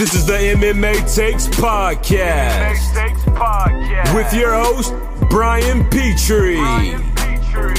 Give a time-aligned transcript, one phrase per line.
[0.00, 2.72] This is the MMA Takes Podcast.
[2.72, 4.14] MMA Takes Podcast.
[4.14, 4.94] With your host,
[5.28, 6.56] Brian Petrie.
[6.56, 7.74] Brian Petrie.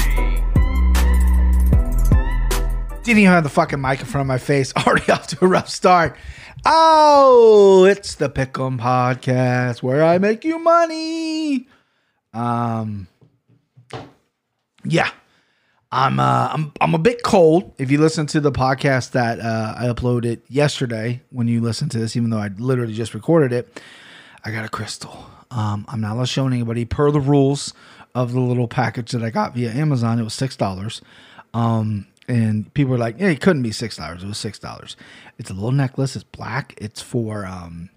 [3.02, 4.72] Didn't even have the fucking mic in front of my face.
[4.86, 6.16] Already off to a rough start.
[6.64, 11.66] Oh, it's the Pick'em Podcast where I make you money.
[12.32, 13.08] Um,
[14.84, 15.10] yeah,
[15.94, 17.74] I'm uh, I'm I'm a bit cold.
[17.76, 21.98] If you listen to the podcast that uh, I uploaded yesterday, when you listen to
[21.98, 23.80] this, even though I literally just recorded it,
[24.42, 25.26] I got a crystal.
[25.50, 27.74] Um, I'm not allowed to show anybody per the rules
[28.14, 30.18] of the little package that I got via Amazon.
[30.18, 31.02] It was six dollars.
[31.52, 34.22] Um, and people were like, "Yeah, it couldn't be six dollars.
[34.24, 34.96] It was six dollars."
[35.36, 36.16] It's a little necklace.
[36.16, 36.72] It's black.
[36.78, 37.90] It's for um,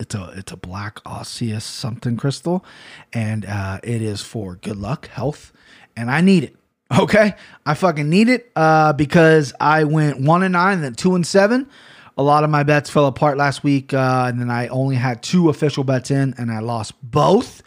[0.00, 2.64] it's a it's a black osseous something crystal,
[3.12, 5.52] and uh, it is for good luck, health,
[5.94, 6.56] and I need it.
[6.96, 7.34] Okay,
[7.66, 11.68] I fucking need it uh, because I went one and nine, then two and seven.
[12.16, 15.22] A lot of my bets fell apart last week, uh, and then I only had
[15.22, 17.62] two official bets in, and I lost both.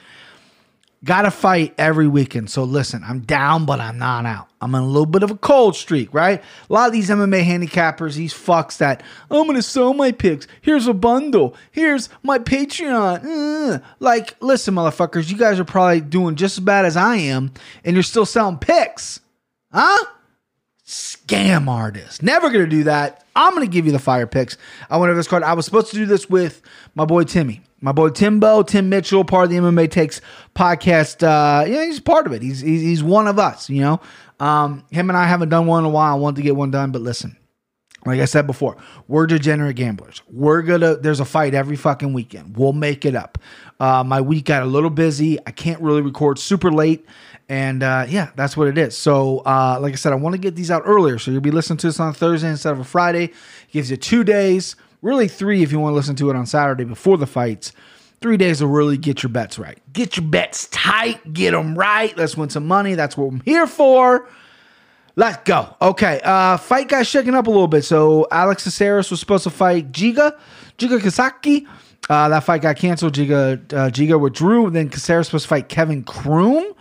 [1.03, 2.51] Got to fight every weekend.
[2.51, 4.49] So listen, I'm down, but I'm not out.
[4.61, 6.39] I'm in a little bit of a cold streak, right?
[6.69, 10.45] A lot of these MMA handicappers, these fucks that I'm gonna sell my picks.
[10.61, 11.55] Here's a bundle.
[11.71, 13.23] Here's my Patreon.
[13.23, 13.83] Mm.
[13.99, 17.51] Like, listen, motherfuckers, you guys are probably doing just as bad as I am,
[17.83, 19.21] and you're still selling picks,
[19.71, 20.05] huh?
[21.31, 22.21] Scam artist.
[22.21, 23.23] Never gonna do that.
[23.35, 24.57] I'm gonna give you the fire picks.
[24.89, 25.43] I went over this card.
[25.43, 26.61] I was supposed to do this with
[26.95, 30.21] my boy Timmy my boy Timbo, Tim Mitchell, part of the MMA Takes
[30.55, 31.23] podcast.
[31.23, 32.41] Uh, yeah, he's part of it.
[32.43, 33.69] He's, he's he's one of us.
[33.69, 34.01] You know,
[34.39, 36.13] um, him and I haven't done one in a while.
[36.13, 37.35] I want to get one done, but listen,
[38.05, 40.21] like I said before, we're degenerate gamblers.
[40.29, 40.95] We're gonna.
[40.95, 42.55] There's a fight every fucking weekend.
[42.55, 43.39] We'll make it up.
[43.79, 45.39] Uh, my week got a little busy.
[45.47, 47.03] I can't really record super late.
[47.51, 48.97] And uh, yeah, that's what it is.
[48.97, 51.19] So, uh, like I said, I want to get these out earlier.
[51.19, 53.25] So you'll be listening to this on Thursday instead of a Friday.
[53.25, 56.45] It gives you two days really three if you want to listen to it on
[56.45, 57.73] Saturday before the fights.
[58.21, 59.77] Three days to really get your bets right.
[59.91, 62.15] Get your bets tight, get them right.
[62.15, 62.95] Let's win some money.
[62.95, 64.29] That's what I'm here for.
[65.17, 65.75] Let's go.
[65.81, 67.83] Okay, uh, fight got shaken up a little bit.
[67.83, 70.39] So Alex Caceres was supposed to fight Jiga,
[70.77, 71.67] Jiga Kasaki.
[72.09, 73.13] Uh, that fight got canceled.
[73.13, 74.69] Jiga, uh, Giga withdrew.
[74.69, 76.73] Then Caceres was supposed to fight Kevin Croom.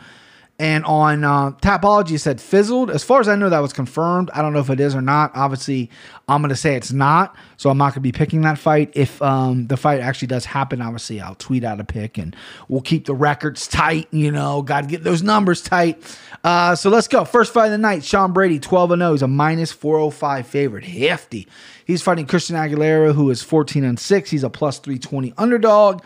[0.60, 2.90] And on uh, Tapology, it said fizzled.
[2.90, 4.28] As far as I know, that was confirmed.
[4.34, 5.32] I don't know if it is or not.
[5.34, 5.88] Obviously,
[6.28, 7.34] I'm going to say it's not.
[7.56, 8.90] So I'm not going to be picking that fight.
[8.92, 12.36] If um, the fight actually does happen, obviously, I'll tweet out a pick and
[12.68, 14.06] we'll keep the records tight.
[14.10, 15.96] You know, got to get those numbers tight.
[16.44, 17.24] Uh, so let's go.
[17.24, 19.12] First fight of the night Sean Brady, 12 0.
[19.12, 20.84] He's a minus 405 favorite.
[20.84, 21.48] Hefty.
[21.86, 24.30] He's fighting Christian Aguilera, who is 14 and 6.
[24.30, 26.02] He's a plus 320 underdog.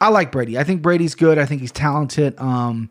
[0.00, 0.56] I like Brady.
[0.56, 1.36] I think Brady's good.
[1.36, 2.40] I think he's talented.
[2.40, 2.88] Um,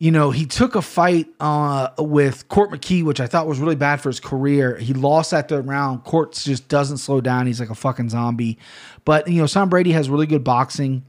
[0.00, 3.76] you know, he took a fight uh, with Court McGee, which I thought was really
[3.76, 4.76] bad for his career.
[4.76, 6.04] He lost that third round.
[6.04, 7.46] Court just doesn't slow down.
[7.46, 8.58] He's like a fucking zombie.
[9.04, 11.04] But you know, Sean Brady has really good boxing.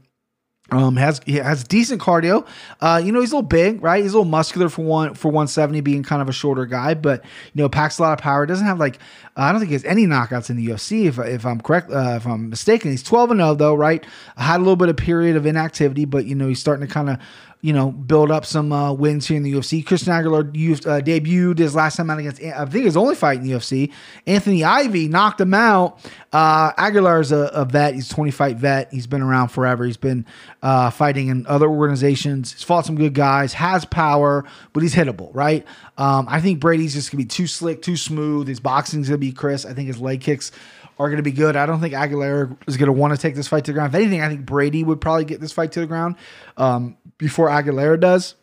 [0.70, 2.44] Um, has has decent cardio.
[2.80, 4.02] Uh, you know, he's a little big, right?
[4.02, 7.24] He's a little muscular for one for 170, being kind of a shorter guy, but
[7.54, 8.46] you know, packs a lot of power.
[8.46, 8.96] Doesn't have like
[9.36, 11.04] uh, I don't think he has any knockouts in the UFC.
[11.04, 14.04] If if I'm correct, uh, if I'm mistaken, he's 12 and 0 though, right?
[14.36, 17.10] Had a little bit of period of inactivity, but you know, he's starting to kind
[17.10, 17.18] of
[17.62, 19.84] you know, build up some uh, wins here in the UFC.
[19.84, 23.38] Christian Aguilar used, uh, debuted his last time out against, I think his only fight
[23.38, 23.92] in the UFC.
[24.26, 25.98] Anthony Ivy knocked him out.
[26.32, 27.94] Uh, Aguilar is a, a, vet.
[27.94, 28.92] He's a 20 fight vet.
[28.92, 29.84] He's been around forever.
[29.84, 30.26] He's been
[30.62, 32.52] uh, fighting in other organizations.
[32.52, 35.66] He's fought some good guys, has power, but he's hittable, right?
[35.96, 38.48] Um, I think Brady's just going to be too slick, too smooth.
[38.48, 39.66] His boxing's going to be crisp.
[39.66, 40.52] I think his leg kicks
[40.98, 41.56] are going to be good.
[41.56, 43.94] I don't think Aguilera is going to want to take this fight to the ground.
[43.94, 46.16] If anything, I think Brady would probably get this fight to the ground
[46.56, 48.34] um, before Aguilera does.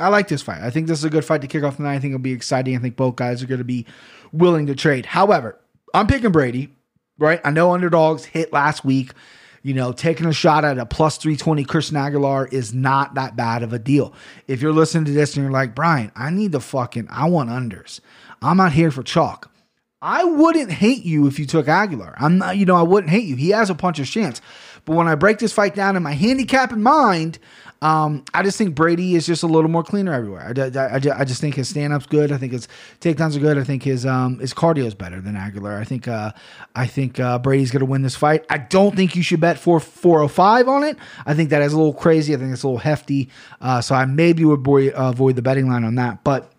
[0.00, 0.62] I like this fight.
[0.62, 1.94] I think this is a good fight to kick off the night.
[1.94, 2.76] I think it'll be exciting.
[2.76, 3.86] I think both guys are going to be
[4.32, 5.06] willing to trade.
[5.06, 5.58] However,
[5.94, 6.70] I'm picking Brady,
[7.18, 7.40] right?
[7.44, 9.12] I know underdogs hit last week.
[9.64, 13.62] You know, taking a shot at a plus 320 Christian Aguilar is not that bad
[13.62, 14.12] of a deal.
[14.48, 17.48] If you're listening to this and you're like, Brian, I need the fucking, I want
[17.48, 18.00] unders.
[18.40, 19.52] I'm not here for chalk.
[20.00, 22.16] I wouldn't hate you if you took Aguilar.
[22.18, 23.36] I'm not, you know, I wouldn't hate you.
[23.36, 24.40] He has a puncher's chance.
[24.84, 27.38] But when I break this fight down in my handicap in mind,
[27.82, 30.52] um, I just think Brady is just a little more cleaner everywhere.
[30.56, 32.30] I, I, I, I just think his stand up's good.
[32.30, 32.68] I think his
[33.00, 33.58] takedowns are good.
[33.58, 35.78] I think his um, his cardio is better than Aguilar.
[35.78, 36.30] I think uh,
[36.76, 38.44] I think uh, Brady's going to win this fight.
[38.50, 40.96] I don't think you should bet for 405 on it.
[41.26, 42.34] I think that is a little crazy.
[42.34, 43.30] I think it's a little hefty.
[43.60, 46.22] Uh, so I maybe would avoid, avoid the betting line on that.
[46.22, 46.52] But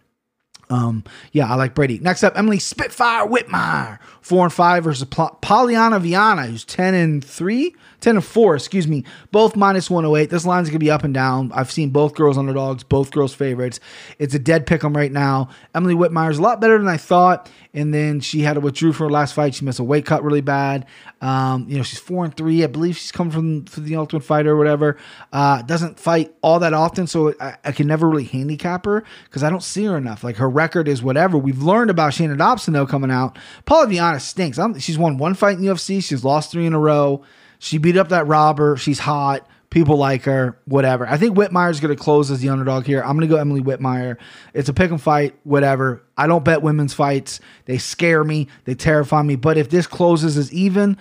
[0.69, 1.99] Um, yeah, I like Brady.
[1.99, 7.23] Next up, Emily Spitfire Whitmire, four and five versus Pol- Pollyanna Viana, who's ten and
[7.23, 10.29] three, 10 and four, excuse me, both minus one hundred eight.
[10.29, 11.51] This line's gonna be up and down.
[11.55, 13.79] I've seen both girls underdogs, both girls favorites.
[14.19, 15.47] It's a dead pick 'em right now.
[15.73, 19.05] Emily Whitmire's a lot better than I thought, and then she had to withdraw for
[19.05, 19.55] her last fight.
[19.55, 20.85] She missed a weight cut really bad.
[21.21, 22.61] Um, you know, she's four and three.
[22.65, 24.97] I believe she's come from for the Ultimate Fighter or whatever.
[25.31, 29.43] Uh, doesn't fight all that often, so I, I can never really handicap her because
[29.43, 30.25] I don't see her enough.
[30.25, 31.37] Like her record is whatever.
[31.37, 33.39] We've learned about Shannon Dobson though coming out.
[33.63, 34.59] Paula Viana stinks.
[34.59, 36.03] I'm, she's won one fight in the UFC.
[36.03, 37.23] She's lost three in a row.
[37.63, 38.75] She beat up that robber.
[38.75, 39.47] She's hot.
[39.69, 41.07] People like her, whatever.
[41.07, 43.01] I think Whitmire's going to close as the underdog here.
[43.01, 44.17] I'm going to go Emily Whitmire.
[44.53, 46.03] It's a pick and fight, whatever.
[46.15, 47.39] I don't bet women's fights.
[47.65, 49.35] They scare me, they terrify me.
[49.35, 50.97] But if this closes as even,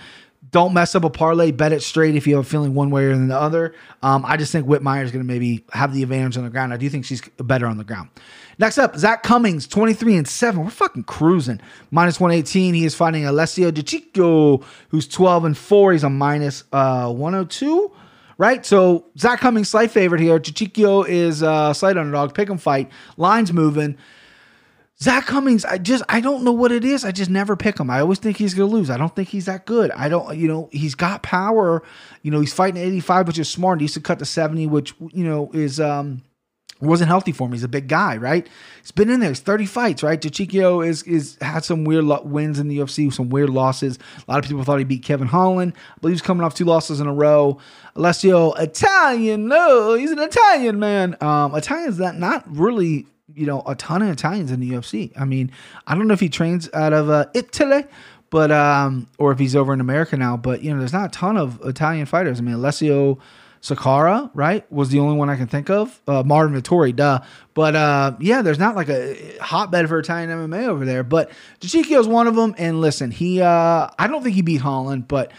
[0.53, 1.50] don't mess up a parlay.
[1.50, 3.75] Bet it straight if you have a feeling one way or the other.
[4.03, 6.73] Um, I just think Whitmire is going to maybe have the advantage on the ground.
[6.73, 8.09] I do think she's better on the ground.
[8.58, 10.62] Next up, Zach Cummings, 23 and 7.
[10.62, 11.60] We're fucking cruising.
[11.90, 12.75] Minus 118.
[12.75, 15.93] He is fighting Alessio DiCicco, who's 12 and 4.
[15.93, 17.90] He's a minus, uh, 102.
[18.38, 18.64] Right?
[18.64, 20.38] So Zach Cummings, slight favorite here.
[20.38, 22.34] DiCicco is a uh, slight underdog.
[22.34, 22.90] Pick him fight.
[23.16, 23.96] Lines moving.
[25.02, 27.04] Zach Cummings, I just I don't know what it is.
[27.04, 27.90] I just never pick him.
[27.90, 28.88] I always think he's gonna lose.
[28.88, 29.90] I don't think he's that good.
[29.90, 31.82] I don't, you know, he's got power.
[32.22, 33.81] You know, he's fighting 85, which is smart.
[33.81, 36.22] He used to cut to 70, which you know is um
[36.82, 37.52] wasn't healthy for him.
[37.52, 38.46] He's a big guy, right?
[38.81, 39.31] He's been in there.
[39.31, 40.20] He's 30 fights, right?
[40.20, 43.99] DiCicco is is had some weird lo- wins in the UFC, some weird losses.
[44.26, 45.75] A lot of people thought he beat Kevin Holland.
[45.76, 47.58] I believe he's coming off two losses in a row.
[47.94, 51.17] Alessio Italian, no, he's an Italian man.
[51.20, 55.12] Um, Italians that not really you know a ton of Italians in the UFC.
[55.17, 55.52] I mean,
[55.87, 57.85] I don't know if he trains out of uh, Italy,
[58.31, 60.37] but um, or if he's over in America now.
[60.37, 62.40] But you know, there's not a ton of Italian fighters.
[62.40, 63.19] I mean, Alessio
[63.62, 66.00] Sakara, right, was the only one I can think of.
[66.09, 67.20] Uh, Marvin Vettori, duh.
[67.55, 71.05] But uh, yeah, there's not like a hotbed for Italian MMA over there.
[71.05, 71.31] But
[71.62, 72.56] is one of them.
[72.59, 75.31] And listen, he, uh, I don't think he beat Holland, but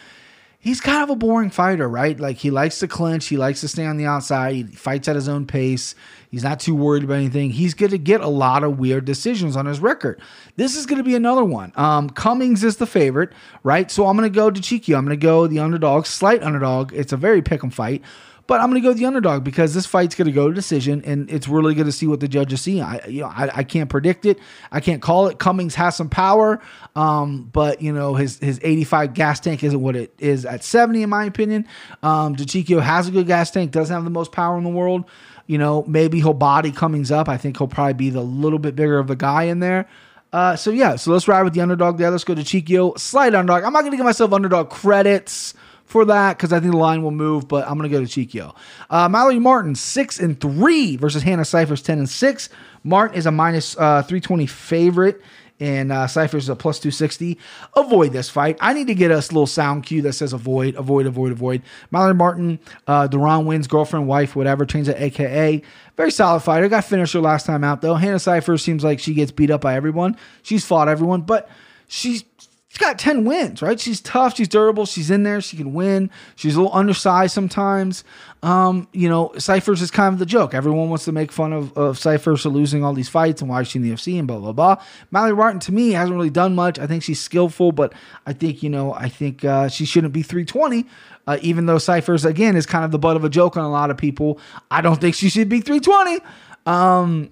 [0.64, 2.18] he's kind of a boring fighter, right?
[2.18, 5.16] Like he likes to clinch, he likes to stay on the outside, he fights at
[5.16, 5.94] his own pace.
[6.32, 7.52] He's not too worried about anything.
[7.52, 10.20] He's going to get a lot of weird decisions on his record.
[10.56, 11.74] This is going to be another one.
[11.76, 13.92] Um, Cummings is the favorite, right?
[13.92, 14.96] So I'm going to go to Cheeky.
[14.96, 16.92] I'm going to go the underdog, slight underdog.
[16.94, 18.02] It's a very pick 'em fight.
[18.46, 20.54] But I'm going to go with the underdog because this fight's going to go to
[20.54, 22.82] decision, and it's really going to see what the judges see.
[22.82, 24.38] I, you know, I, I, can't predict it.
[24.70, 25.40] I can't call it.
[25.40, 26.62] Cummings has some power,
[26.96, 31.04] um, but you know his his 85 gas tank isn't what it is at 70,
[31.04, 31.66] in my opinion.
[32.02, 35.06] Um, has a good gas tank, doesn't have the most power in the world.
[35.48, 37.30] You know, maybe he'll body Cummings up.
[37.30, 39.88] I think he'll probably be the little bit bigger of the guy in there.
[40.34, 42.10] Uh, so yeah, so let's ride with the underdog there.
[42.10, 43.64] Let's go to Chikio, slight underdog.
[43.64, 45.54] I'm not going to give myself underdog credits
[45.94, 48.10] for that because I think the line will move, but I'm going to go to
[48.10, 48.56] Chikio.
[48.90, 52.50] Uh, Mallory Martin, six and three versus Hannah Cifers, ten and six.
[52.84, 55.22] Martin is a minus, uh, 320 favorite
[55.60, 57.38] and uh, Cypher's a plus 260.
[57.76, 58.58] Avoid this fight.
[58.60, 61.62] I need to get us a little sound cue that says avoid, avoid, avoid, avoid.
[61.92, 65.62] Mallory Martin, uh, Deron Winn's, girlfriend, wife, whatever, trains at AKA.
[65.96, 66.68] Very solid fighter.
[66.68, 67.94] Got finished her last time out, though.
[67.94, 70.18] Hannah Cypher seems like she gets beat up by everyone.
[70.42, 71.48] She's fought everyone, but
[71.88, 72.26] she's
[72.74, 73.80] she's got 10 wins, right?
[73.80, 76.10] She's tough, she's durable, she's in there, she can win.
[76.36, 78.04] She's a little undersized sometimes.
[78.42, 80.56] Um, you know, Cifers is kind of the joke.
[80.56, 83.62] Everyone wants to make fun of, of Cifers for losing all these fights and why
[83.62, 84.84] she's in the UFC and blah, blah, blah.
[85.12, 86.80] Mallory Martin, to me, hasn't really done much.
[86.80, 87.94] I think she's skillful, but
[88.26, 90.88] I think, you know, I think uh, she shouldn't be 320.
[91.28, 93.70] Uh, even though Cifers, again, is kind of the butt of a joke on a
[93.70, 94.40] lot of people.
[94.72, 96.26] I don't think she should be 320.
[96.66, 97.32] Um,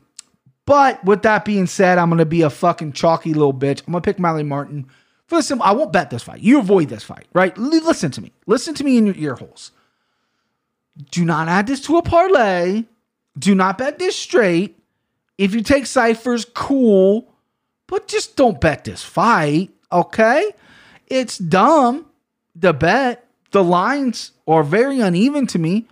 [0.67, 3.81] but with that being said, I'm going to be a fucking chalky little bitch.
[3.87, 4.85] I'm going to pick Mallory Martin
[5.31, 6.41] for the simple, I won't bet this fight.
[6.41, 7.57] You avoid this fight, right?
[7.57, 8.33] L- listen to me.
[8.47, 9.71] Listen to me in your ear holes.
[11.09, 12.83] Do not add this to a parlay.
[13.39, 14.77] Do not bet this straight.
[15.37, 17.33] If you take Cifers, cool,
[17.87, 20.51] but just don't bet this fight, okay?
[21.07, 22.07] It's dumb
[22.59, 23.25] to bet.
[23.51, 25.87] The lines are very uneven to me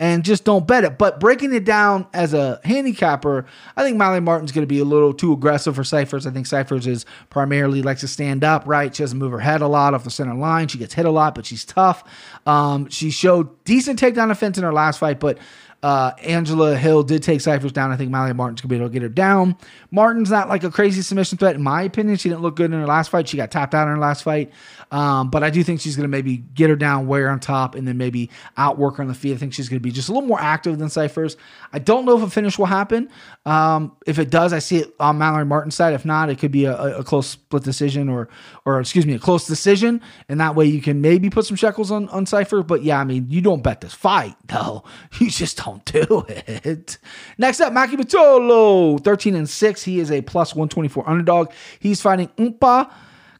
[0.00, 0.96] and just don't bet it.
[0.96, 4.84] But breaking it down as a handicapper, I think Molly Martin's going to be a
[4.84, 6.26] little too aggressive for Cifers.
[6.26, 8.94] I think Cifers is primarily likes to stand up, right?
[8.94, 10.68] She doesn't move her head a lot off the center line.
[10.68, 12.04] She gets hit a lot, but she's tough.
[12.46, 15.38] Um, she showed decent takedown offense in her last fight, but
[15.82, 17.92] uh, Angela Hill did take Cifers down.
[17.92, 19.56] I think Molly Martin's gonna be able to get her down.
[19.90, 22.16] Martin's not like a crazy submission threat, in my opinion.
[22.16, 23.28] She didn't look good in her last fight.
[23.28, 24.50] She got tapped out in her last fight.
[24.90, 27.86] Um, but I do think she's to maybe get her down way on top and
[27.86, 29.34] then maybe outwork her on the feet.
[29.34, 31.36] I think she's to be just a little more active than Cifers.
[31.72, 33.10] I don't know if a finish will happen.
[33.44, 35.94] Um, if it does, I see it on Mallory Martin's side.
[35.94, 38.28] If not, it could be a, a, close split decision or,
[38.64, 40.00] or excuse me, a close decision.
[40.28, 42.62] And that way you can maybe put some shekels on, on Cypher.
[42.62, 44.84] But yeah, I mean, you don't bet this fight, though.
[45.18, 46.98] You just don't do it.
[47.38, 49.82] Next up, Maki Pitolo, 13 and 6.
[49.82, 51.52] He is a plus 124 underdog.
[51.78, 52.90] He's fighting Umpa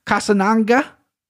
[0.06, 0.86] Kasananga.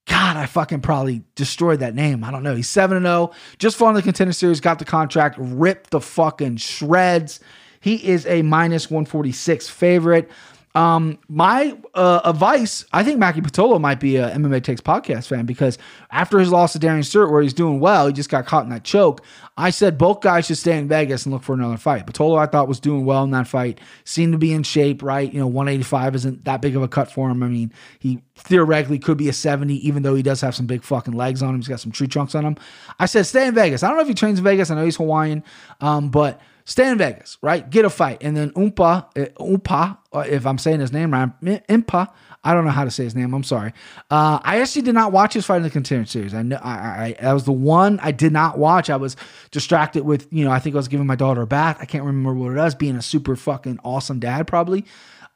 [0.06, 2.24] God, I fucking probably destroyed that name.
[2.24, 2.54] I don't know.
[2.54, 3.30] He's 7 0.
[3.58, 7.40] Just fought in the contender series, got the contract, ripped the fucking shreds.
[7.80, 10.30] He is a minus 146 favorite.
[10.74, 15.46] Um, my uh, advice, I think Maki Pitolo might be a MMA Takes podcast fan
[15.46, 15.78] because
[16.10, 18.70] after his loss to Darian Stewart, where he's doing well, he just got caught in
[18.70, 19.22] that choke.
[19.56, 22.06] I said both guys should stay in Vegas and look for another fight.
[22.06, 25.32] Pitolo, I thought, was doing well in that fight, seemed to be in shape, right?
[25.32, 27.42] You know, 185 isn't that big of a cut for him.
[27.42, 30.84] I mean, he theoretically could be a 70, even though he does have some big
[30.84, 31.56] fucking legs on him.
[31.56, 32.56] He's got some tree trunks on him.
[33.00, 33.82] I said, stay in Vegas.
[33.82, 34.70] I don't know if he trains in Vegas.
[34.70, 35.42] I know he's Hawaiian,
[35.80, 37.68] um, but stay in Vegas, right?
[37.68, 38.18] Get a fight.
[38.20, 42.12] And then Umpa, Umpa, uh, if I'm saying his name right, Impa,
[42.44, 43.32] I don't know how to say his name.
[43.32, 43.72] I'm sorry.
[44.10, 46.34] Uh, I actually did not watch his fight in the contender series.
[46.34, 48.90] I know I, I, that was the one I did not watch.
[48.90, 49.16] I was
[49.50, 51.78] distracted with, you know, I think I was giving my daughter a bath.
[51.80, 52.74] I can't remember what it was.
[52.74, 54.84] Being a super fucking awesome dad, probably.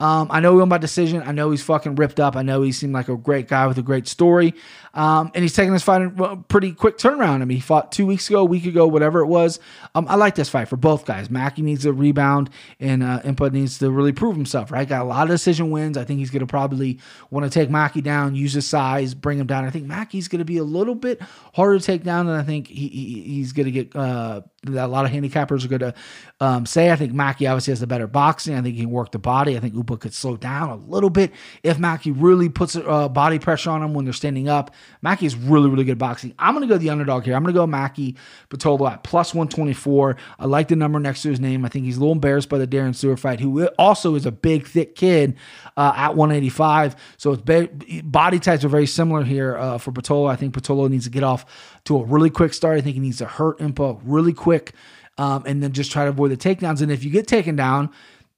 [0.02, 1.22] Um, I know he won by decision.
[1.24, 2.34] I know he's fucking ripped up.
[2.34, 4.52] I know he seemed like a great guy with a great story.
[4.94, 7.40] Um, and he's taking this fight in a pretty quick turnaround.
[7.40, 9.60] I mean, he fought two weeks ago, a week ago, whatever it was.
[9.94, 11.28] Um, I like this fight for both guys.
[11.28, 14.88] Maki needs a rebound, and uh, Impa needs to really prove himself, right?
[14.88, 15.96] Got a lot of decision wins.
[15.96, 16.98] I think he's going to probably
[17.30, 19.64] want to take Maki down, use his size, bring him down.
[19.64, 21.22] I think Maki's going to be a little bit
[21.54, 23.94] harder to take down than I think he, he he's going to get.
[23.94, 25.94] Uh, a lot of handicappers are going to
[26.40, 26.90] um, say.
[26.90, 28.54] I think Maki obviously has the better boxing.
[28.54, 29.56] I think he can work the body.
[29.56, 31.32] I think Upa could slow down a little bit
[31.64, 34.72] if Maki really puts uh, body pressure on him when they're standing up.
[35.04, 36.32] Maki is really, really good boxing.
[36.38, 37.34] I'm going to go the underdog here.
[37.34, 38.16] I'm going to go Maki
[38.50, 40.16] Pitolo at plus 124.
[40.38, 41.64] I like the number next to his name.
[41.64, 44.32] I think he's a little embarrassed by the Darren Stewart fight, who also is a
[44.32, 45.36] big, thick kid
[45.76, 46.94] uh, at 185.
[47.16, 47.68] So it's ba-
[48.04, 50.30] body types are very similar here uh, for Pitolo.
[50.30, 52.78] I think Pitolo needs to get off to a really quick start.
[52.78, 54.72] I think he needs to hurt Impa really quick
[55.18, 56.80] um, and then just try to avoid the takedowns.
[56.82, 57.90] And if you get taken down,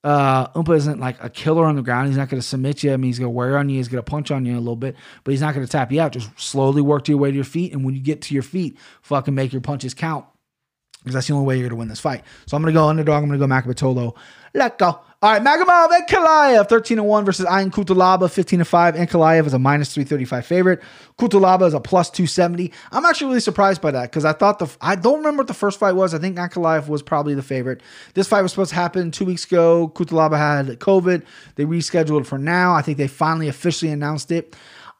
[0.03, 2.09] uh, Umpa isn't like a killer on the ground.
[2.09, 2.93] He's not going to submit you.
[2.93, 3.77] I mean, he's going to wear on you.
[3.77, 5.91] He's going to punch on you a little bit, but he's not going to tap
[5.91, 6.13] you out.
[6.13, 7.73] Just slowly work your way to your feet.
[7.73, 10.27] And when you get to your feet, fucking make your punches count
[10.99, 12.23] because that's the only way you're going to win this fight.
[12.47, 13.23] So I'm going to go underdog.
[13.23, 14.17] I'm going to go Makapatolo.
[14.55, 15.01] Let go.
[15.25, 18.95] All right, Magomed Ankalaev, 13 and 1 versus Ian Cutelaba, 15 and 5.
[18.95, 20.83] Ankalaev is a minus 335 favorite.
[21.19, 22.71] Cutelaba is a plus 270.
[22.93, 25.55] I'm actually really surprised by that because I thought the I don't remember what the
[25.55, 26.13] first fight was.
[26.13, 27.81] I think Ankalaev was probably the favorite.
[28.13, 29.91] This fight was supposed to happen two weeks ago.
[29.95, 31.23] Cutelaba had COVID.
[31.57, 32.75] They rescheduled for now.
[32.75, 34.55] I think they finally officially announced it.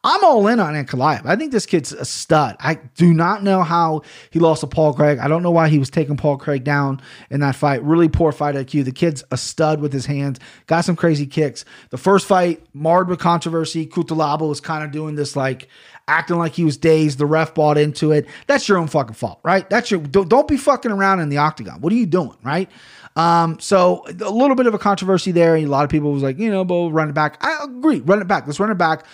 [0.05, 1.25] I'm all in on Ankalaev.
[1.25, 2.55] I think this kid's a stud.
[2.59, 5.17] I do not know how he lost to Paul Craig.
[5.17, 7.81] I don't know why he was taking Paul Craig down in that fight.
[7.81, 8.85] Really poor fight IQ.
[8.85, 10.39] The kid's a stud with his hands.
[10.67, 11.65] Got some crazy kicks.
[11.89, 13.87] The first fight marred with controversy.
[13.87, 15.69] Cutelaba was kind of doing this like
[16.07, 17.17] acting like he was dazed.
[17.17, 18.27] The ref bought into it.
[18.45, 19.67] That's your own fucking fault, right?
[19.71, 21.81] That's your don't, don't be fucking around in the octagon.
[21.81, 22.69] What are you doing, right?
[23.15, 25.55] Um, so a little bit of a controversy there.
[25.55, 27.37] A lot of people was like, you know, but run it back.
[27.41, 28.45] I agree, run it back.
[28.45, 29.05] Let's run it back.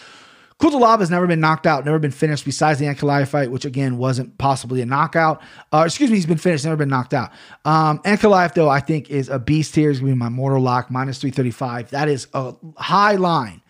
[0.61, 3.97] Cutelaba has never been knocked out, never been finished besides the Ankalaev fight, which again
[3.97, 5.41] wasn't possibly a knockout.
[5.73, 7.31] Uh, excuse me, he's been finished, never been knocked out.
[7.65, 9.89] Um, Ankalaev, though, I think is a beast here.
[9.89, 11.89] He's going to be my mortal lock, minus 335.
[11.89, 13.60] That is a high line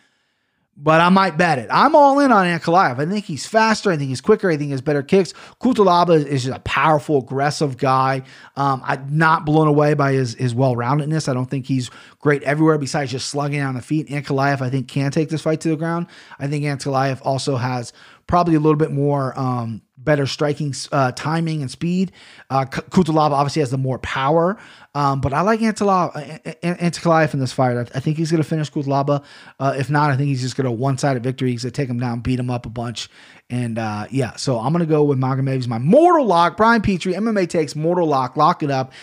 [0.78, 1.68] but I might bet it.
[1.72, 3.00] I'm all in on Ankalaev.
[3.00, 3.92] I think he's faster.
[3.92, 4.50] I think he's quicker.
[4.50, 5.34] I think he has better kicks.
[5.62, 8.24] Cutelaba is just a powerful, aggressive guy.
[8.56, 11.28] Um, I'm not blown away by his, his well roundedness.
[11.28, 14.08] I don't think he's great everywhere besides just slugging on the feet.
[14.08, 16.08] Ankalaev, I think, can take this fight to the ground.
[16.40, 17.94] I think Ankalaev also has
[18.26, 22.12] probably a little bit more um, better striking uh, timing and speed.
[22.50, 24.58] Uh, Cutelaba obviously has the more power,
[24.96, 27.78] um, but I like Ankalaev in this fight.
[27.78, 29.24] I, I think he's going to finish Cutelaba.
[29.60, 31.52] Uh, if not, I think he's just going to one-sided victory.
[31.52, 33.10] He's going to take him down, beat him up a bunch,
[33.52, 34.38] and uh, yeah.
[34.38, 35.54] So I'm to go with Magomed.
[35.54, 36.56] He's my mortal lock.
[36.56, 38.38] Brian Petrie, MMA takes mortal lock.
[38.38, 38.94] Lock it up.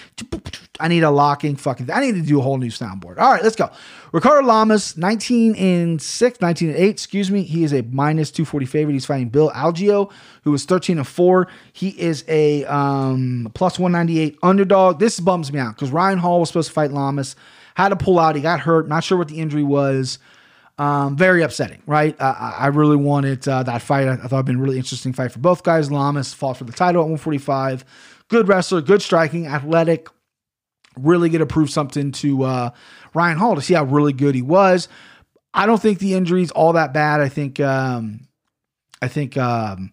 [0.81, 1.90] I need a locking fucking.
[1.90, 3.19] I need to do a whole new soundboard.
[3.19, 3.71] All right, let's go.
[4.11, 7.43] Ricardo Lamas, 19 and 6, 19 and 8, excuse me.
[7.43, 8.95] He is a minus 240 favorite.
[8.95, 10.11] He's fighting Bill Algeo,
[10.45, 11.47] who is 13 and 4.
[11.75, 14.99] He is a um, plus 198 underdog.
[14.99, 17.37] This bums me out because Ryan Hall was supposed to fight Lamas,
[17.75, 18.35] had to pull out.
[18.35, 18.88] He got hurt.
[18.88, 20.19] Not sure what the injury was.
[20.79, 22.15] Um, very upsetting, right?
[22.21, 24.07] Uh, I really wanted uh, that fight.
[24.07, 25.91] I, thought it'd been a really interesting fight for both guys.
[25.91, 27.85] Lamas fought for the title at 145.
[28.29, 30.09] Good wrestler, good striking, athletic,
[30.97, 32.71] really get to prove something to uh,
[33.13, 34.89] Ryan Hall to see how really good he was.
[35.55, 37.21] I don't think the injury's all that bad.
[37.21, 38.29] I think um,
[39.03, 39.93] I think um,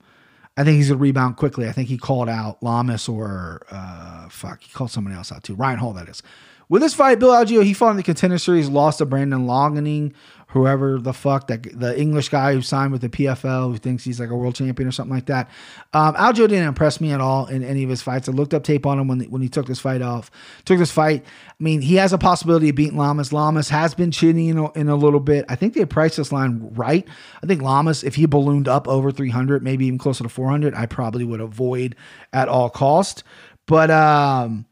[0.58, 1.68] I think he's gonna rebound quickly.
[1.68, 5.56] I think he called out Lamas or uh, fuck, he called somebody else out too.
[5.56, 6.22] Ryan Hall, that is.
[6.70, 10.13] with this fight, Bill Algeo, he fought in the contender series, lost to Brandon Longening,
[10.55, 14.21] whoever the fuck that the English guy who signed with the PFL who thinks he's
[14.21, 15.50] like a world champion or something like that.
[15.93, 18.29] Um, Algeo didn't impress me at all in any of his fights.
[18.29, 20.31] I looked up tape on him when when he took this fight off.
[20.63, 21.25] Took this fight.
[21.25, 23.33] I mean, he has a possibility of beating Lamas.
[23.33, 25.43] Lamas has been cheating in a, in a little bit.
[25.50, 27.05] I think they priced this line right.
[27.43, 30.85] I think Lamas, if he ballooned up over 300, maybe even closer to 400, I
[30.85, 31.97] probably would avoid
[32.31, 33.25] at all cost.
[33.65, 34.67] But um,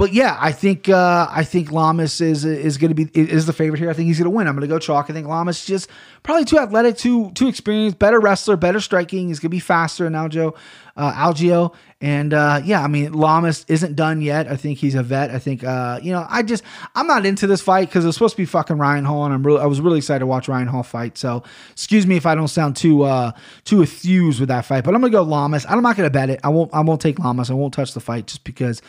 [0.00, 3.52] but yeah, I think uh, I think Lamas is is going to be is the
[3.52, 3.90] favorite here.
[3.90, 4.46] I think he's going to win.
[4.46, 5.10] I'm going to go chalk.
[5.10, 5.90] I think Lamas just
[6.22, 9.28] probably too athletic, too too experienced, better wrestler, better striking.
[9.28, 10.56] He's going to be faster than Aljo,
[10.96, 11.74] uh, Algeo.
[12.02, 14.48] And uh, yeah, I mean, Lamas isn't done yet.
[14.48, 15.30] I think he's a vet.
[15.30, 18.36] I think uh, you know, I just I'm not into this fight because it's supposed
[18.36, 20.66] to be fucking Ryan Hall, and I'm really I was really excited to watch Ryan
[20.66, 21.18] Hall fight.
[21.18, 21.42] So
[21.72, 23.32] excuse me if I don't sound too uh
[23.64, 25.66] too enthused with that fight, but I'm gonna go Lamas.
[25.68, 26.40] I'm not gonna bet it.
[26.42, 27.50] I won't I won't take Lamas.
[27.50, 28.80] I won't touch the fight just because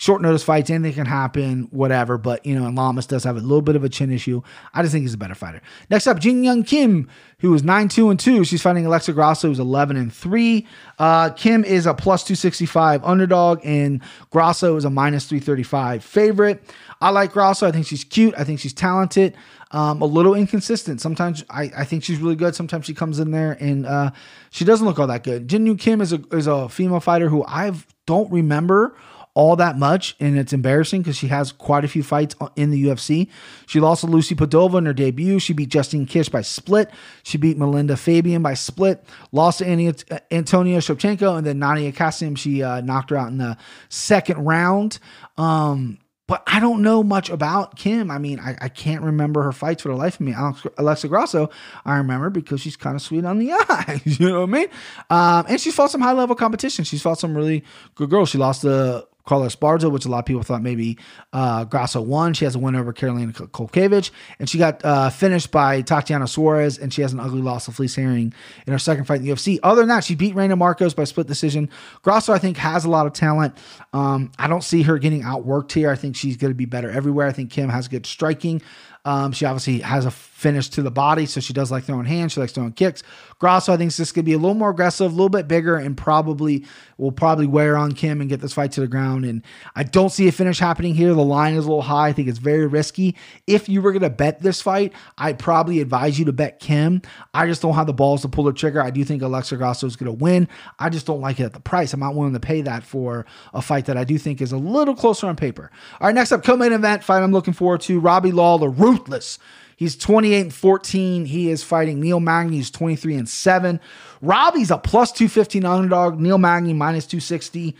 [0.00, 2.18] short notice fights, anything can happen, whatever.
[2.18, 4.42] But you know, and Lamas does have a little bit of a chin issue.
[4.72, 5.60] I just think he's a better fighter.
[5.90, 7.08] Next up, Jin Young Kim,
[7.40, 8.44] who is 9-2 and 2.
[8.44, 10.66] She's fighting Alexa Grasso, who's 11 and 3.
[10.98, 16.62] Uh, Kim is a plus 265 underdog, and Grasso is a minus 335 favorite.
[17.00, 17.66] I like Grasso.
[17.66, 18.34] I think she's cute.
[18.36, 19.34] I think she's talented.
[19.72, 21.00] Um, a little inconsistent.
[21.00, 22.54] Sometimes I, I think she's really good.
[22.54, 24.10] Sometimes she comes in there and uh,
[24.50, 25.46] she doesn't look all that good.
[25.48, 27.72] Jin Young Kim is a is a female fighter who I
[28.04, 28.96] don't remember
[29.40, 32.84] all that much, and it's embarrassing because she has quite a few fights in the
[32.84, 33.26] UFC.
[33.66, 35.38] She lost to Lucy Padova in her debut.
[35.38, 36.90] She beat Justine Kish by split.
[37.22, 39.02] She beat Melinda Fabian by split.
[39.32, 39.94] Lost to Annie,
[40.30, 42.36] Antonia Shevchenko, and then Nadia Kassem.
[42.36, 43.56] She uh, knocked her out in the
[43.88, 44.98] second round.
[45.38, 48.10] Um, but I don't know much about Kim.
[48.10, 50.32] I mean, I, I, can't remember her fights for the life of me.
[50.32, 51.50] Alex, Alexa Grasso,
[51.84, 54.20] I remember because she's kind of sweet on the eyes.
[54.20, 54.68] You know what I mean?
[55.08, 56.84] Um, and she's fought some high level competition.
[56.84, 57.64] She's fought some really
[57.96, 58.28] good girls.
[58.28, 60.98] She lost to Carla Esparza, which a lot of people thought maybe
[61.32, 62.34] uh, Grasso won.
[62.34, 66.78] She has a win over Carolina Kowalkiewicz, and she got uh, finished by Tatiana Suarez,
[66.78, 68.32] and she has an ugly loss to Felice Herrig
[68.66, 69.58] in her second fight in the UFC.
[69.62, 71.70] Other than that, she beat Reyna Marcos by split decision.
[72.02, 73.56] Grasso, I think, has a lot of talent.
[73.92, 75.90] Um, I don't see her getting outworked here.
[75.90, 77.26] I think she's going to be better everywhere.
[77.26, 78.62] I think Kim has good striking.
[79.04, 82.32] Um, she obviously has a finish to the body, so she does like throwing hands.
[82.32, 83.02] She likes throwing kicks.
[83.38, 85.48] Grasso, I think, is just going to be a little more aggressive, a little bit
[85.48, 86.64] bigger, and probably
[86.98, 89.24] will probably wear on Kim and get this fight to the ground.
[89.24, 89.42] And
[89.74, 91.14] I don't see a finish happening here.
[91.14, 92.08] The line is a little high.
[92.08, 93.16] I think it's very risky.
[93.46, 97.00] If you were going to bet this fight, I'd probably advise you to bet Kim.
[97.32, 98.82] I just don't have the balls to pull the trigger.
[98.82, 100.46] I do think Alexa Grasso is going to win.
[100.78, 101.94] I just don't like it at the price.
[101.94, 104.58] I'm not willing to pay that for a fight that I do think is a
[104.58, 105.70] little closer on paper.
[106.00, 107.98] All right, next up, co-main event fight I'm looking forward to.
[107.98, 109.38] Robbie Law, Lawler, ruthless.
[109.76, 111.24] He's 28 and 14.
[111.24, 112.56] He is fighting Neil Magny.
[112.56, 113.80] He's 23 and 7.
[114.20, 116.20] Robbie's a plus 215 underdog.
[116.20, 117.74] Neil Magny minus 260.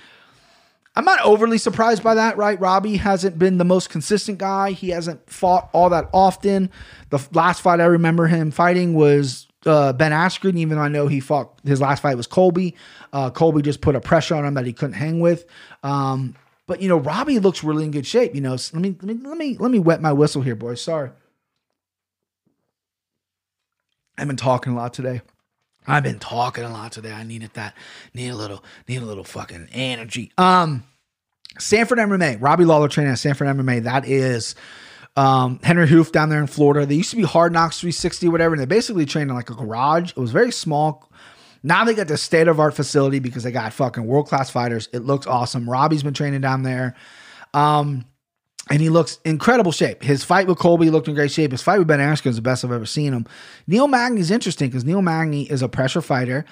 [0.97, 2.59] I'm not overly surprised by that, right?
[2.59, 4.73] Robbie hasn't been the most consistent guy.
[4.73, 6.71] He hasn't fought all that often.
[7.11, 11.07] The last fight I remember him fighting was uh, Ben Askren, even though I know
[11.07, 12.77] he fought his last fight was Colby.
[13.13, 15.45] Uh, Colby just put a pressure on him that he couldn't hang with.
[15.83, 16.35] Um,
[16.71, 18.33] but you know, Robbie looks really in good shape.
[18.33, 20.81] You know, let me let me let me let me wet my whistle here, boys.
[20.81, 21.11] Sorry.
[24.17, 25.23] I've been talking a lot today.
[25.85, 27.11] I've been talking a lot today.
[27.11, 27.75] I needed that.
[28.15, 30.31] Need a little, need a little fucking energy.
[30.39, 30.85] Um,
[31.59, 33.83] Sanford MMA, Robbie Lawler training at Sanford MMA.
[33.83, 34.55] That is
[35.17, 36.87] um, Henri Hooft down there in Florida.
[36.87, 39.55] They used to be Hard Knocks 360, whatever, and they basically trained in like a
[39.55, 40.13] garage.
[40.13, 41.10] It was very small.
[41.63, 44.89] Now they got the state of art facility because they got fucking world class fighters.
[44.93, 45.69] It looks awesome.
[45.69, 46.95] Robbie's been training down there.
[47.53, 48.05] Um,
[48.71, 50.03] and he looks incredible shape.
[50.03, 51.51] His fight with Colby looked in great shape.
[51.51, 53.27] His fight with Ben Askren is the best I've ever seen him.
[53.67, 56.45] Neil Magny is interesting because Neil Magny is a pressure fighter.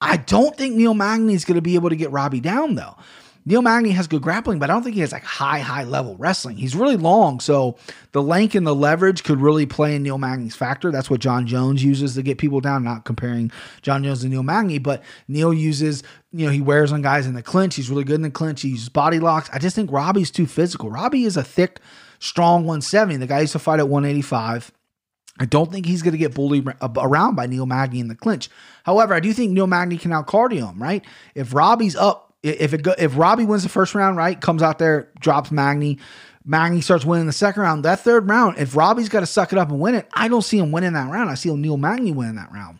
[0.00, 2.96] I don't think Neil Magny is going to be able to get Robbie down though.
[3.46, 6.14] Neil Magny has good grappling, but I don't think he has like high, high level
[6.16, 6.56] wrestling.
[6.56, 7.76] He's really long, so
[8.12, 10.90] the length and the leverage could really play in Neil Magny's factor.
[10.90, 12.84] That's what Jon Jones uses to get people down.
[12.84, 13.50] Not comparing
[13.82, 17.34] Jon Jones to Neil Magny, but Neil uses, you know, he wears on guys in
[17.34, 17.76] the clinch.
[17.76, 18.62] He's really good in the clinch.
[18.62, 19.48] He uses body locks.
[19.52, 20.90] I just think Robbie's too physical.
[20.90, 21.80] Robbie is a thick,
[22.18, 23.16] strong 170.
[23.16, 24.70] The guy used to fight at 185.
[25.38, 28.50] I don't think he's going to get bullied around by Neil Magny in the clinch.
[28.84, 31.02] However, I do think Neil Magny can out cardio him, right?
[31.34, 34.78] If Robbie's up if it go, if Robbie wins the first round, right, comes out
[34.78, 35.98] there, drops Magny,
[36.44, 37.84] Magny starts winning the second round.
[37.84, 40.42] That third round, if Robbie's got to suck it up and win it, I don't
[40.42, 41.30] see him winning that round.
[41.30, 42.78] I see Neil Magny winning that round.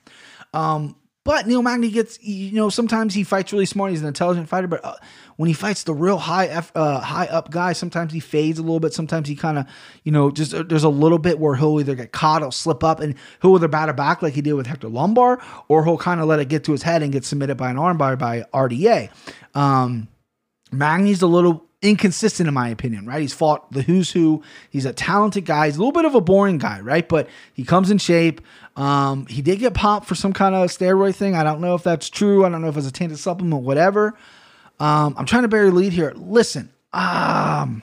[0.55, 0.97] Um,
[1.31, 3.93] but Neil Magny gets, you know, sometimes he fights really smart.
[3.93, 4.97] He's an intelligent fighter, but uh,
[5.37, 8.63] when he fights the real high, F, uh, high up guy, sometimes he fades a
[8.63, 8.93] little bit.
[8.93, 9.67] Sometimes he kind of,
[10.03, 12.83] you know, just uh, there's a little bit where he'll either get caught, or slip
[12.83, 15.39] up, and he'll either batter back like he did with Hector Lombard,
[15.69, 17.77] or he'll kind of let it get to his head and get submitted by an
[17.77, 19.09] armbar by RDA.
[19.55, 20.09] Um,
[20.73, 23.21] Magny's a little inconsistent in my opinion, right?
[23.21, 24.43] He's fought the who's who.
[24.71, 25.67] He's a talented guy.
[25.67, 27.09] He's a little bit of a boring guy, right?
[27.09, 28.41] But he comes in shape.
[28.77, 31.35] Um, he did get popped for some kind of steroid thing.
[31.35, 32.45] I don't know if that's true.
[32.45, 34.15] I don't know if it's a tainted supplement, whatever.
[34.79, 36.13] Um, I'm trying to bury lead here.
[36.17, 37.83] Listen, um,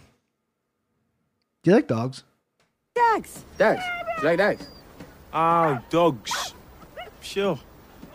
[1.64, 2.24] do you like dogs?
[2.96, 3.44] Dogs.
[3.58, 3.80] Dogs.
[3.80, 4.22] Dags.
[4.22, 4.68] You like dogs?
[5.34, 6.54] Oh, dogs.
[7.22, 7.60] Sure.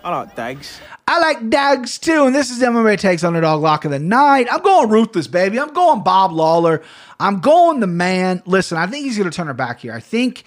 [0.04, 0.80] I like dags.
[1.06, 4.48] I like dogs too, and this is MMA takes underdog lock of the night.
[4.50, 5.60] I'm going ruthless, baby.
[5.60, 6.82] I'm going Bob Lawler.
[7.20, 8.42] I'm going the man.
[8.46, 9.92] Listen, I think he's going to turn her back here.
[9.92, 10.44] I think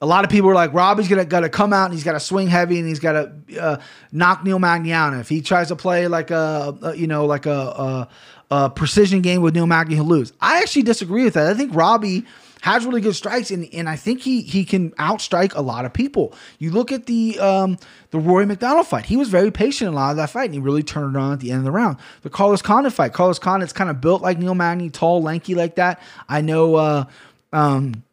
[0.00, 2.04] a lot of people are like Robbie's going to got to come out and he's
[2.04, 5.14] got to swing heavy and he's got to uh, knock Neil Magny out.
[5.14, 8.08] If he tries to play like a, a you know like a, a,
[8.50, 10.32] a precision game with Neil Magny, he'll lose.
[10.40, 11.46] I actually disagree with that.
[11.46, 12.24] I think Robbie
[12.62, 15.92] has really good strikes, and, and I think he he can outstrike a lot of
[15.92, 16.32] people.
[16.60, 17.76] You look at the um,
[18.10, 20.54] the Rory MacDonald fight; he was very patient in a lot of that fight, and
[20.54, 21.96] he really turned it on at the end of the round.
[22.22, 25.74] The Carlos Condit fight, Carlos Condit's kind of built like Neil Magny, tall, lanky like
[25.74, 26.00] that.
[26.28, 26.76] I know.
[26.76, 27.04] Uh,
[27.52, 28.04] um,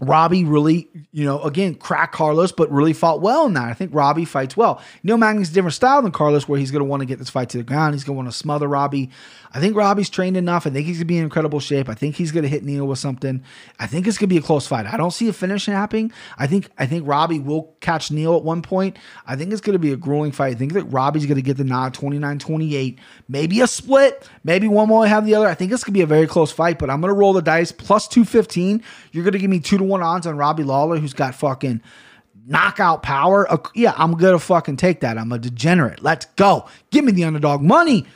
[0.00, 3.68] Robbie really, you know, again, cracked Carlos, but really fought well in that.
[3.68, 4.82] I think Robbie fights well.
[5.04, 7.30] Neil Magny's a different style than Carlos, where he's going to want to get this
[7.30, 7.94] fight to the ground.
[7.94, 9.10] He's going to want to smother Robbie.
[9.54, 10.66] I think Robbie's trained enough.
[10.66, 11.88] I think he's to be in incredible shape.
[11.88, 13.44] I think he's to hit Neil with something.
[13.78, 14.84] I think it's to be a close fight.
[14.84, 16.12] I don't see a finish happening.
[16.36, 18.98] I think I think Robbie will catch Neil at one point.
[19.28, 20.56] I think it's to be a grueling fight.
[20.56, 22.98] I think that Robbie's to get the nod 29-28.
[23.28, 24.28] Maybe a split.
[24.42, 25.46] Maybe one will have the other.
[25.46, 27.70] I think it's to be a very close fight, but I'm to roll the dice
[27.70, 28.82] plus 215.
[29.12, 31.80] You're to give me 2 to 1 odds on Robbie Lawler who's got fucking
[32.44, 33.50] knockout power.
[33.50, 35.16] Uh, yeah, I'm gonna fucking take that.
[35.16, 36.02] I'm a degenerate.
[36.02, 36.66] Let's go.
[36.90, 38.06] Give me the underdog money.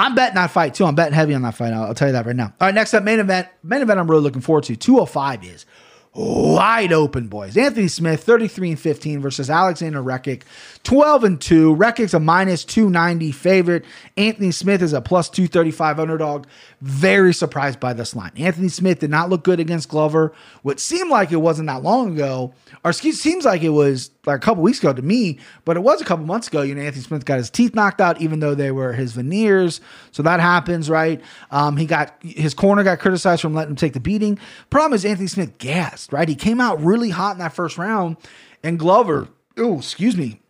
[0.00, 0.86] I'm betting that fight too.
[0.86, 1.74] I'm betting heavy on that fight.
[1.74, 2.54] I'll, I'll tell you that right now.
[2.58, 3.48] All right, next up, main event.
[3.62, 4.76] Main event I'm really looking forward to.
[4.76, 5.66] 205 is
[6.14, 7.54] wide open, boys.
[7.54, 10.42] Anthony Smith, 33 and 15 versus Alexander Rakic,
[10.84, 11.76] 12 and 2.
[11.76, 13.84] Rakic's a minus 290 favorite.
[14.16, 16.46] Anthony Smith is a plus 235 underdog.
[16.80, 18.32] Very surprised by this line.
[18.38, 20.32] Anthony Smith did not look good against Glover.
[20.62, 24.44] What seemed like it wasn't that long ago, or seems like it was like a
[24.44, 26.62] couple weeks ago to me, but it was a couple months ago.
[26.62, 29.80] You know, Anthony Smith got his teeth knocked out, even though they were his veneers.
[30.12, 31.20] So that happens, right?
[31.50, 34.38] Um, he got his corner got criticized from letting him take the beating.
[34.70, 36.28] Problem is, Anthony Smith gassed, right?
[36.28, 38.16] He came out really hot in that first round,
[38.62, 40.40] and Glover, oh, excuse me,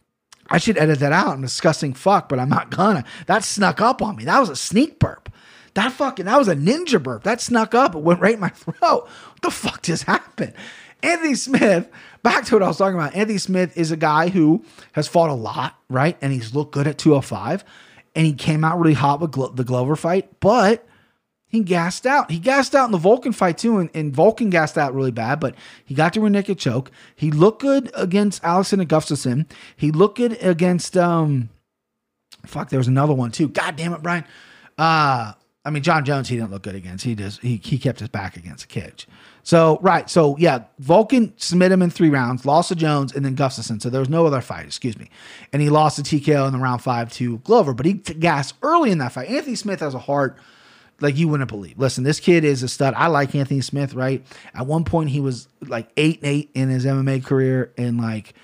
[0.50, 1.28] I should edit that out.
[1.28, 3.04] I'm disgusting fuck, but I'm not gonna.
[3.26, 4.24] That snuck up on me.
[4.24, 5.32] That was a sneak burp.
[5.74, 7.22] That fucking that was a ninja burp.
[7.22, 7.94] That snuck up.
[7.94, 8.74] It went right in my throat.
[8.80, 10.54] What the fuck just happened?
[11.02, 11.90] Anthony Smith,
[12.22, 13.14] back to what I was talking about.
[13.14, 16.16] Anthony Smith is a guy who has fought a lot, right?
[16.20, 17.64] And he's looked good at 205.
[18.14, 20.86] And he came out really hot with Glo- the Glover fight, but
[21.50, 22.30] he gassed out.
[22.30, 25.40] He gassed out in the Volkan fight too, and, and Volkan gassed out really bad,
[25.40, 26.92] but he got to a naked choke.
[27.16, 29.46] He looked good against Alexander Gustafsson.
[29.76, 31.50] He looked good against um
[32.46, 33.48] fuck, there was another one too.
[33.48, 34.24] God damn it, Brian.
[34.78, 35.32] Uh
[35.64, 37.04] I mean Jon Jones he didn't look good against.
[37.04, 39.08] He just he he kept his back against the cage.
[39.42, 43.36] So right, so yeah, Volkan submitted him in three rounds, lost to Jones and then
[43.36, 43.80] Gustafsson.
[43.80, 45.10] So there was no other fight, excuse me.
[45.52, 48.54] And he lost to TKO in the round five to Glover, but he t- gassed
[48.62, 49.28] early in that fight.
[49.28, 50.36] Anthony Smith has a heart
[51.00, 51.78] like you wouldn't believe.
[51.78, 52.94] Listen, this kid is a stud.
[52.94, 54.24] I like Anthony Smith, right?
[54.54, 58.34] At one point he was like eight and eight in his MMA career, and like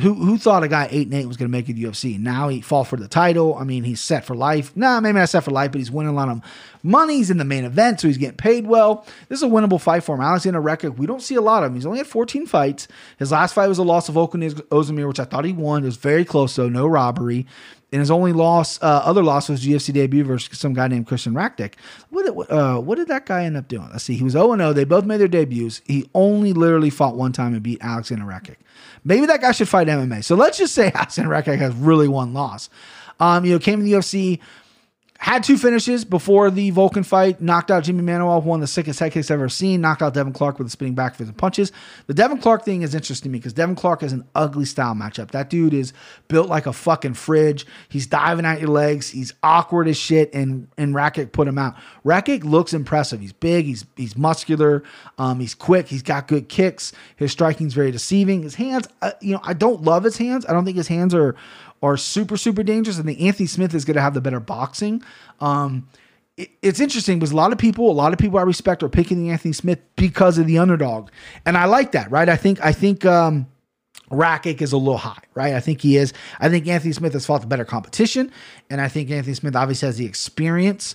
[0.00, 2.18] who who thought a guy eight and eight was gonna make it UFC?
[2.18, 3.54] Now he fought for the title.
[3.54, 4.76] I mean, he's set for life.
[4.76, 6.40] Nah, maybe not set for life, but he's winning a lot of
[6.82, 7.16] money.
[7.16, 9.06] He's in the main event, so he's getting paid well.
[9.28, 10.20] This is a winnable fight for him.
[10.20, 11.76] Alexander Rakic, we don't see a lot of him.
[11.76, 12.88] He's only had 14 fights.
[13.18, 15.82] His last fight was a loss of Volkan which I thought he won.
[15.82, 17.46] It was very close though, no robbery.
[17.94, 21.32] And his only loss, uh, other loss was UFC debut versus some guy named Christian
[21.32, 21.74] Raktik.
[22.10, 23.88] What, did- uh, what did that guy end up doing?
[23.92, 24.16] Let's see.
[24.16, 24.72] He was 0 0.
[24.72, 25.80] They both made their debuts.
[25.84, 28.56] He only literally fought one time and beat Alexander Rakic.
[29.04, 30.24] Maybe that guy should fight MMA.
[30.24, 32.68] So let's just say Alexander Rakic has really one loss.
[33.20, 34.40] Um, you know, came in the UFC,
[35.18, 37.40] had two finishes before the Volkan fight.
[37.40, 39.80] Knocked out Jimmy Manuel, of the sickest head kicks I've ever seen.
[39.80, 41.72] Knocked out Devin Clark with a spinning back fist and punches.
[42.08, 44.94] The Devin Clark thing is interesting to me because Devin Clark is an ugly style
[44.94, 45.30] matchup.
[45.30, 45.92] That dude is
[46.28, 47.64] built like a fucking fridge.
[47.88, 49.10] He's diving at your legs.
[49.10, 51.76] He's awkward as shit, and and Rakic put him out.
[52.04, 53.20] Rakic looks impressive.
[53.20, 53.64] He's big.
[53.64, 54.82] He's he's muscular.
[55.16, 55.88] Um, he's quick.
[55.88, 56.92] He's got good kicks.
[57.16, 58.42] His striking's very deceiving.
[58.42, 60.44] His hands, uh, you know, I don't love his hands.
[60.46, 61.34] I don't think his hands are
[61.84, 62.98] are super super dangerous.
[62.98, 65.02] I think Anthony Smith is going to have the better boxing.
[65.40, 65.88] Um,
[66.36, 68.88] it- it's interesting because a lot of people, a lot of people I respect are
[68.88, 71.10] picking the Anthony Smith because of the underdog,
[71.46, 72.10] and I like that.
[72.10, 72.28] Right?
[72.28, 73.04] I think I think.
[73.04, 73.46] Um,
[74.10, 75.54] Rakic is a little high, right?
[75.54, 76.12] I think he is.
[76.38, 78.30] I think Anthony Smith has fought the better competition,
[78.70, 80.94] and I think Anthony Smith obviously has the experience.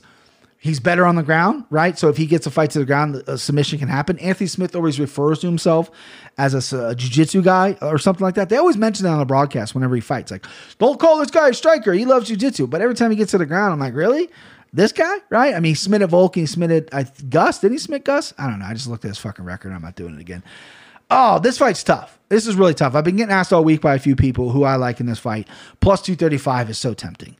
[0.62, 1.98] He's better on the ground, right?
[1.98, 4.20] So if he gets a fight to the ground, a submission can happen.
[4.20, 5.90] Anthony Smith always refers to himself
[6.38, 8.50] as a jiu-jitsu guy or something like that.
[8.50, 10.32] They always mention that on the broadcast whenever he fights.
[10.32, 10.46] Like,
[10.78, 11.94] don't call this guy a striker.
[11.94, 12.68] He loves jiu-jitsu.
[12.68, 14.30] But every time he gets to the ground, I'm like, really?
[14.74, 15.54] this guy, right?
[15.56, 17.60] I mean, he submitted Volkan, he submitted I, Gus.
[17.60, 18.34] Did he submit Gus?
[18.38, 18.66] I don't know.
[18.66, 19.72] I just looked at his fucking record.
[19.72, 20.44] I'm not doing it again.
[21.12, 22.20] Oh, this fight's tough.
[22.30, 22.94] This is really tough.
[22.94, 25.18] I've been getting asked all week by a few people who I like in this
[25.18, 25.48] fight.
[25.80, 27.36] Plus 235 is so tempting.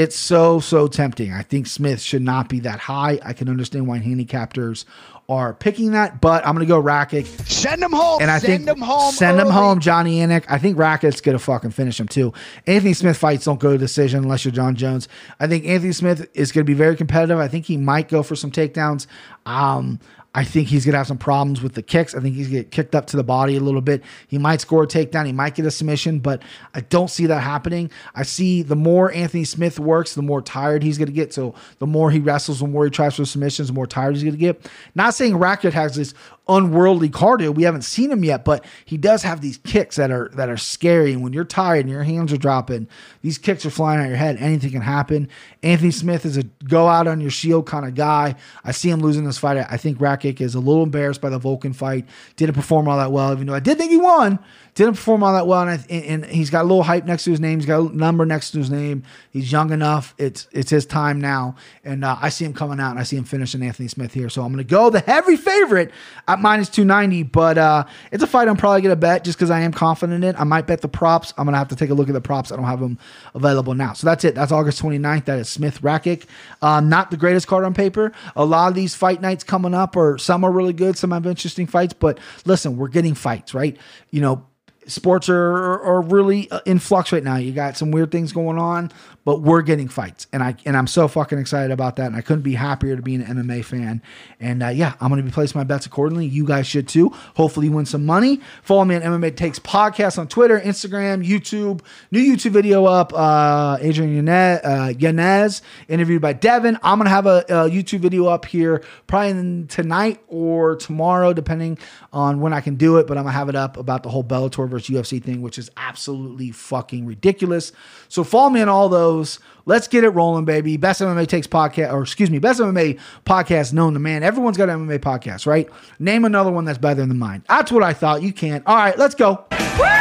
[0.00, 1.30] It's so, so tempting.
[1.30, 3.18] I think Smith should not be that high.
[3.22, 4.86] I can understand why handicappers
[5.28, 7.26] are picking that, but I'm going to go Rakic.
[7.46, 8.22] Send him home.
[8.22, 9.12] And I send think him home.
[9.12, 10.46] Send him home, Johnny Anik.
[10.48, 12.32] I think Rakic's going to fucking finish him too.
[12.66, 15.06] Anthony Smith fights don't go to decision unless you're Jon Jones.
[15.38, 17.38] I think Anthony Smith is going to be very competitive.
[17.38, 19.06] I think he might go for some takedowns.
[19.44, 20.00] Um,
[20.32, 22.14] I think he's going to have some problems with the kicks.
[22.14, 24.04] I think he's going to get kicked up to the body a little bit.
[24.28, 25.26] He might score a takedown.
[25.26, 26.40] He might get a submission, but
[26.72, 27.90] I don't see that happening.
[28.14, 31.34] I see the more Anthony Smith works, the more tired he's going to get.
[31.34, 34.22] So the more he wrestles, the more he tries for submissions, the more tired he's
[34.22, 34.70] going to get.
[34.94, 36.14] Not saying Rakic has this
[36.50, 37.54] unworldly cardio.
[37.54, 40.56] We haven't seen him yet, but he does have these kicks that are that are
[40.56, 41.12] scary.
[41.12, 42.88] And when you're tired and your hands are dropping,
[43.22, 44.36] these kicks are flying out your head.
[44.38, 45.28] Anything can happen.
[45.62, 48.34] Anthony Smith is a go out on your shield kind of guy.
[48.64, 49.56] I see him losing this fight.
[49.58, 52.06] I think Rakic is a little embarrassed by the Volkan fight.
[52.36, 54.38] Didn't perform all that well, even though I did think he won.
[54.74, 57.30] Didn't perform all that well, and, I, and he's got a little hype next to
[57.30, 57.58] his name.
[57.58, 59.02] He's got a number next to his name.
[59.30, 60.14] He's young enough.
[60.16, 63.16] It's it's his time now, and uh, I see him coming out, and I see
[63.16, 64.28] him finishing Anthony Smith here.
[64.28, 65.90] So I'm going to go the heavy favorite
[66.40, 67.24] minus 290.
[67.24, 70.24] But uh, it's a fight I'm probably going to bet just because I am confident
[70.24, 70.40] in it.
[70.40, 71.32] I might bet the props.
[71.36, 72.52] I'm going to have to take a look at the props.
[72.52, 72.98] I don't have them
[73.34, 73.92] available now.
[73.92, 74.34] So that's it.
[74.34, 75.24] That's August 29th.
[75.26, 76.24] That is Smith Rakic.
[76.62, 78.12] Um, not the greatest card on paper.
[78.36, 81.26] A lot of these fight nights coming up, or some are really good, some have
[81.26, 81.92] interesting fights.
[81.92, 83.76] But listen, we're getting fights, right?
[84.10, 84.46] You know,
[84.86, 87.36] sports are, are really uh, in flux right now.
[87.36, 88.90] You got some weird things going on,
[89.24, 92.06] but we're getting fights, and I and I'm so fucking excited about that.
[92.06, 94.02] And I couldn't be happier to be an MMA fan.
[94.40, 96.26] And uh, yeah, I'm going to be placing my bets accordingly.
[96.26, 97.10] You guys should too.
[97.34, 98.40] Hopefully, you win some money.
[98.62, 101.82] Follow me on MMA Takes Podcast on Twitter, Instagram, YouTube.
[102.10, 103.12] New YouTube video up.
[103.14, 106.78] Uh, Adrian Yanez, uh, Yanez interviewed by Devin.
[106.82, 111.78] I'm going to have a, a YouTube video up here probably tonight or tomorrow, depending
[112.12, 113.06] on when I can do it.
[113.06, 115.70] But I'm gonna have it up about the whole Bellator versus UFC thing, which is
[115.76, 117.72] absolutely fucking ridiculous.
[118.08, 119.38] So follow me on all those.
[119.66, 120.76] Let's get it rolling, baby.
[120.76, 124.22] Best MMA takes podcast, or excuse me, best MMA podcast known to man.
[124.22, 125.68] Everyone's got an MMA podcast, right?
[125.98, 127.44] Name another one that's better than the mine.
[127.48, 128.22] That's what I thought.
[128.22, 128.66] You can't.
[128.66, 129.44] All right, let's go.
[129.50, 129.99] Hey,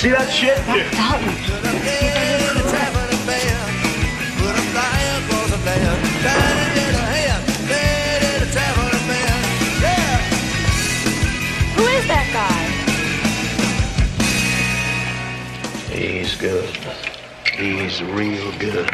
[0.00, 0.56] see that shit?
[11.76, 12.60] Who is that guy?
[15.94, 16.74] He's good.
[17.52, 18.88] He's real good.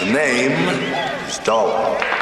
[0.00, 0.52] The name
[1.26, 2.19] is Dalton.